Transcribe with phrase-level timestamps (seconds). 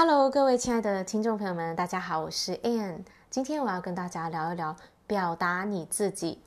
[0.00, 3.00] Hello，各位亲爱的听众朋友们，大家好，我是 Anne。
[3.30, 4.76] 今天我要跟大家聊一聊
[5.08, 6.40] 表达你自己。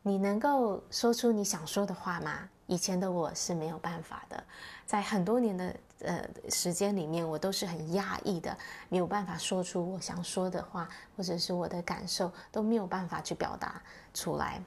[0.00, 2.48] 你能够说出你想说的话吗？
[2.66, 4.42] 以前的我是没有办法的，
[4.86, 8.56] 在很多年的呃时间里面，我都是很压抑的，
[8.88, 10.88] 没有办法说出我想说的话，
[11.18, 13.78] 或者是我的感受都没有办法去表达
[14.14, 14.58] 出来。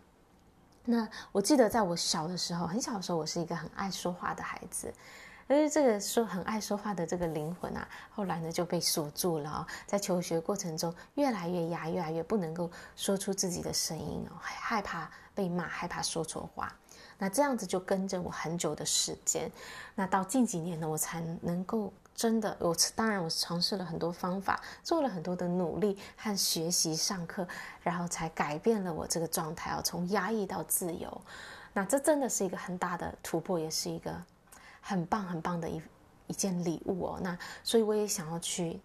[0.85, 4.93] 那我记得在我小的时候，很小的时候，我是一个很爱说话的孩子。
[5.47, 9.67] 但是这个说很爱说话的这个灵魂啊，后来呢就被锁住了哦。
[9.85, 16.75] 在求学过程中，越来越压，越来越不能够说出自己的声音哦，害怕被骂，害怕说错话。
[17.17, 19.49] 那这样子就跟着我很久的时间。
[19.95, 27.47] 那到近几年呢，我才能够真的，我当然我尝试了很多方法，做了很多的努力和学习上课，
[27.81, 31.21] 然后才改变了我这个状态哦，从压抑到自由。
[31.73, 34.13] 那这真的是一个很大的突破，也是一个。
[34.87, 35.81] 很棒很棒的一
[36.27, 38.79] 一件礼物哦，那所以我也想要去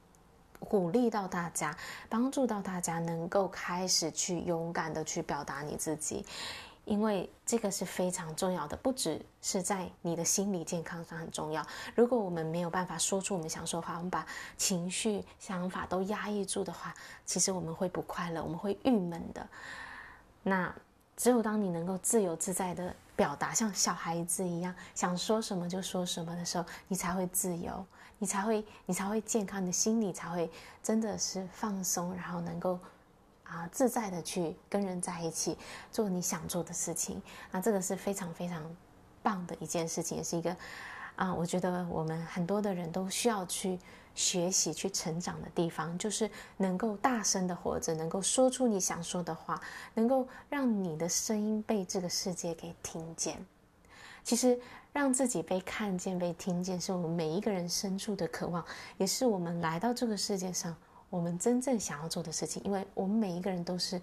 [0.59, 1.77] 鼓励到大家，
[2.09, 6.27] 帮助到大家能够开始去勇敢的去表达你自己，
[6.85, 11.65] 因为这个是非常重要的，不只是在你的心理健康上很重要。
[11.95, 16.93] 如果我们没有办法说出我们想说的话，我们把情绪、想法都压抑住的话，
[17.25, 19.49] 其实我们会不快乐，我们会郁闷的。
[20.43, 20.75] 那
[21.17, 22.95] 只有当你能够自由自在的。
[23.15, 27.85] 表达像小孩子一样，想说什么就说什么的时候，你才会自由，
[28.19, 30.51] 你才会你才会健康，你的心里才会
[30.83, 32.81] 真的是放松，然后能够
[33.45, 35.57] 啊自在的去跟人在一起，
[35.93, 37.23] 做你想做的事情。
[37.51, 38.65] 那这个是非常非常
[39.23, 40.57] 棒的一件事情，也是一个
[41.17, 43.79] 啊，我觉得我们很多的人都需要去。
[44.15, 49.59] 学习去成长的地方，就是能够大声的活着，能够说出你想说的话，
[49.95, 53.43] 能够让你的声音被这个世界给听见。
[54.23, 54.61] 其实，
[54.93, 58.63] 让自己被看见、被听见，是我们每一个人深处的渴望，
[58.99, 60.77] 也是我们来到这个世界上
[61.09, 62.63] 我们真正想要做的事情。
[62.65, 63.99] 因为我们每一个人都是。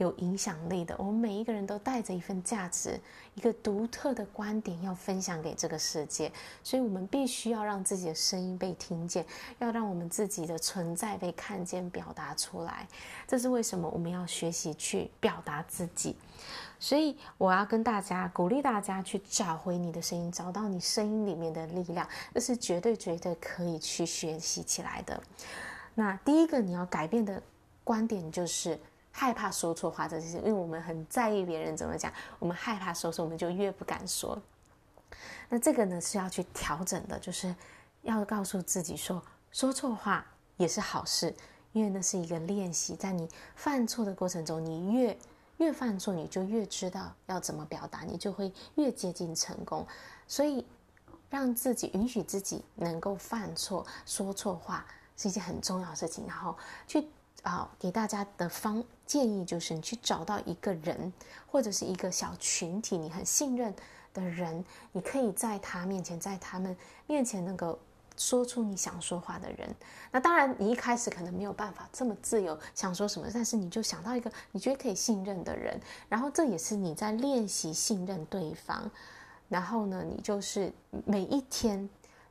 [0.00, 2.98] 有影响力的，我们每一个人都带着一份价值，
[3.34, 6.32] 一个独特的观点要分享给这个世界，
[6.64, 9.26] 所以我们必须要让自己的声音被听见，
[9.58, 12.88] 要让我们自己的存在被看见、表达出来。
[13.28, 16.16] 这是为什么我们要学习去表达自己。
[16.78, 25.22] 所以我要跟大家鼓励大家去找回你的声音，找到你声音里面的力量，这是绝对绝对可以去学习起来的。
[25.94, 27.42] 那第一个你要改变的
[27.84, 28.80] 观点就是。
[29.12, 34.40] 害怕说错话这些，因为我们很在意别人怎么讲，我们害怕说错，我们就越不敢说。
[35.48, 37.54] 那这个呢是要去调整的，就是
[38.02, 40.24] 要告诉自己说，说错话
[40.56, 41.34] 也是好事，
[41.72, 42.94] 因为那是一个练习。
[42.94, 45.18] 在你犯错的过程中，你越
[45.56, 49.84] 越犯错，你就越知道要怎么表达，你就会越接近成功。
[50.28, 50.64] 所以，
[51.28, 56.56] 让自己允许自己能够犯错、说错话是一件很重要的事情，然后
[56.86, 57.08] 去。
[57.42, 61.12] 啊，给大家的方建议就是，你去找到一个人，
[61.46, 63.74] 或者是一个小群体，你很信任
[64.12, 67.78] 的人，你可以在他面前，在他们面前能够
[68.16, 69.74] 说出你想说话的人。
[70.10, 78.90] 那当然，你一开始可能没有办法这么自由，想说什么，但是你就想到一个你觉得可以信任的人，然后这也是你在练习信任对方。
[79.48, 80.72] 然后呢，你就是
[81.04, 81.88] 每一天。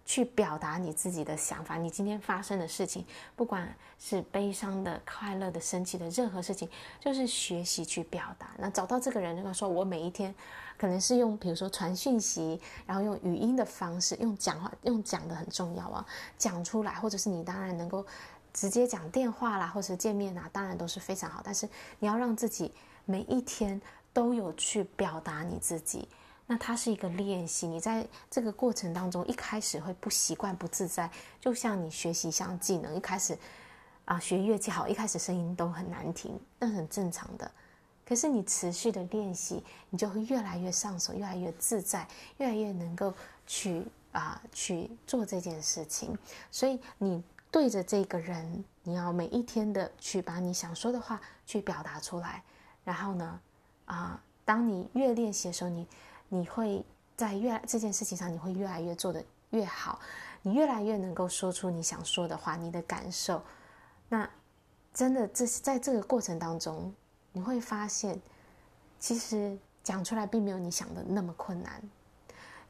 [0.10, 3.06] 去表达你自己的想法，你今天发生的事情，
[3.36, 6.68] 不管是悲伤的、快乐的、生气的，任何事情，
[7.00, 8.50] 就是学习去表达。
[8.58, 10.34] 那找到这个人，就跟他说，我每一天
[10.80, 16.04] 可能是用，比如说传讯息，然后用语音的方式，用讲话，用讲的很重要啊，
[16.40, 18.04] 讲出来，或者是你当然能够
[18.52, 21.40] 直接讲电话啦，或者是见面啊，当然都是非常好。
[21.44, 21.70] 但是
[22.00, 22.74] 你要让自己
[23.06, 23.80] 每一天
[24.12, 26.10] 都有去表达你自己。
[26.52, 31.08] 那它是一个练习，你在这个过程当中一开始会不习惯、不自在，
[31.40, 33.38] 就像你学习一项技能，一开始
[34.06, 37.52] 啊学乐器好，一开始声音都很难听，那很正常的。
[38.04, 43.14] 可是你持续的练习，你就会越来越上手，越来越自在，越来越能够
[43.46, 46.18] 去啊去做这件事情。
[46.50, 52.42] 所以你对着这个人，你要每一天的去把你想说的话去表达出来，
[52.84, 53.40] 然后呢
[53.86, 55.88] 啊，当你越练习的时候，你。
[56.30, 56.86] 你会
[57.18, 60.00] 在越这件事情上，你会越来越做得越好，
[60.44, 63.42] 你越来越能够说出你想说的话，你的感受。
[64.08, 64.30] 那
[64.94, 66.94] 真的，这是在这个过程当中，
[67.32, 68.22] 你会发现，
[69.00, 71.82] 其实讲出来并没有你想的那么困难。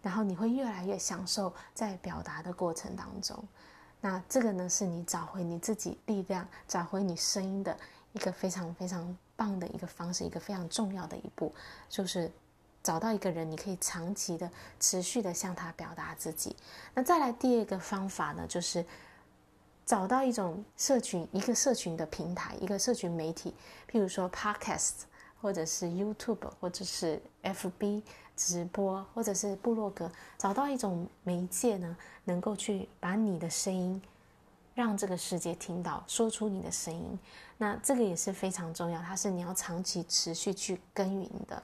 [0.02, 3.38] 然后你会越来越享受在表达的过程当中。
[4.00, 7.78] 那这个呢，是你找回你自己力量、找回你声音的
[8.14, 11.54] 一个非常非常棒的一个方式，一个非常重要的一步，
[11.90, 12.32] 就是。
[12.90, 14.50] 找到一个人，你可以长期的、
[14.80, 16.56] 持续的向他表达自己。
[16.96, 18.84] 那再来第二个方法呢，就是
[19.86, 23.54] 找到一种社群，一个社群的平台，一个社群媒体，
[23.92, 25.02] 譬如说 Podcast，
[25.40, 28.02] 或者是 YouTube，或者是 FB
[28.36, 34.02] 直播，或者是部落格，找到一种媒介呢，能够去把你的声音
[34.74, 37.20] 让这个世界听到，说出你的声音。
[37.60, 41.62] 那这个也是非常重要，它是你要长期持续去耕耘的。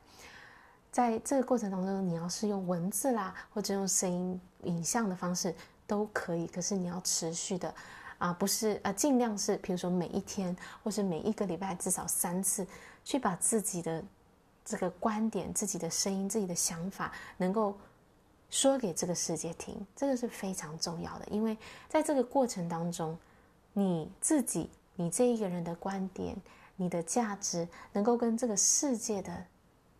[0.95, 5.53] 在这个过程当中，你要是用文字啦，或者用声音、影像的方式
[5.85, 7.75] 都可以，可是你要持续的。
[8.17, 12.65] 啊，不是，呃，尽量是，比如说每一天，或是每一个礼拜至少三次，
[13.03, 14.01] 去把自己的
[14.63, 17.77] 这个观点、自己的声音、自己的想法，能够
[18.49, 21.25] 说给这个世界听，这个是非常重要的。
[21.29, 21.57] 因为
[21.89, 23.17] 在这个过程当中，
[23.73, 26.37] 你自己、你这一个人的观点、
[26.77, 29.45] 你的价值，能够跟这个世界的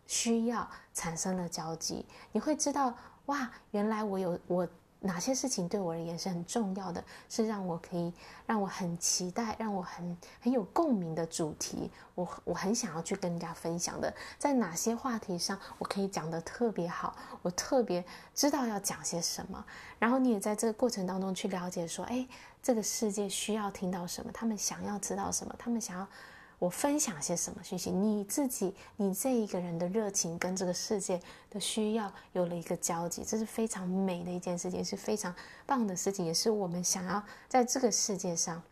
[0.06, 2.94] 需要产生了交集，你会知道，
[3.26, 4.68] 哇，原来我有我。
[5.00, 8.12] 哪些事情对我而言是很重要的，是让我可以
[8.46, 18.02] 让我很期待，让我很很有共鸣的主题，我我很想要去跟人家分享的，在哪些话题上我可以讲得特别好，我特别
[18.34, 19.64] 知道要讲些什么，
[19.98, 22.26] 然后你也在这个过程当中去了解说，哎，
[22.62, 26.08] 这个世界需要听到什么，他们想要知道什么，他们想要。
[26.58, 27.90] 我分享些什么讯息？
[27.90, 31.20] 你自己，你这一个人的热情跟这个世界
[31.50, 35.34] 的需要有了一个交集，这是非常美的一件事情，是非常
[35.66, 38.62] 棒的事情，也是我们想要在这个世界上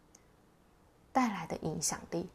[1.12, 2.28] 带来的影响力。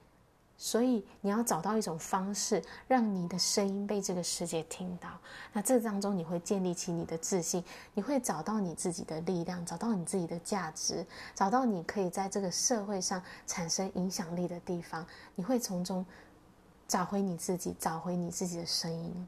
[0.62, 5.10] 所以你要找到一种方式，让你的声音被这个世界听到。
[5.54, 7.64] 那这当中你会建立起你的自信，
[7.94, 15.06] 你会找到你自己的力量，找到你自己的价值，找到你可以在这个社会上产生影响力的地方。
[15.36, 16.06] 你会从中
[16.90, 19.28] 找回你自己，找回你自己的声音。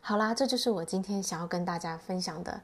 [0.00, 2.60] 好啦，这就是我今天想要跟大家分享的。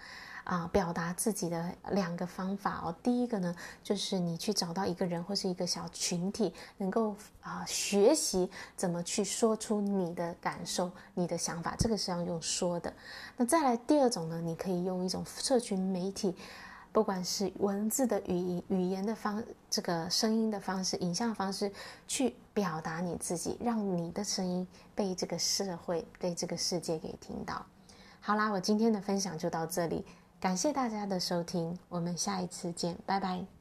[0.49, 2.95] 啊，表达自己的两个方法哦。
[3.03, 12.91] 第一个呢，就是你去找到一个人或是一个小群体，能够啊学习怎么去说出你的感受、你的想法，这个是要用说的。
[13.37, 16.35] 那再来第二种呢，你可以用一种社群媒体，
[16.93, 21.71] 不管是文字的语言、语言的方，这个声音的方式、影像方式，
[22.07, 27.67] 去表达你自己，让你的声音被这个社会、被这个世界给听到。
[28.19, 30.07] 好啦，我今天的分享就到这里。
[30.41, 33.58] 感谢大家的收听，我们下一次见，拜拜。